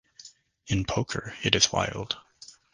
[0.65, 2.17] In poker, it is wild.